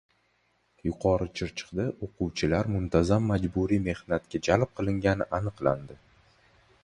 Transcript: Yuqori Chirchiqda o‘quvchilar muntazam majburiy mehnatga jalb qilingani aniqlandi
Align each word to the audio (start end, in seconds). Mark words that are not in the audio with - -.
Yuqori 0.87 1.27
Chirchiqda 1.39 1.85
o‘quvchilar 2.07 2.71
muntazam 2.77 3.29
majburiy 3.33 3.81
mehnatga 3.89 4.43
jalb 4.49 4.75
qilingani 4.79 5.29
aniqlandi 5.41 6.01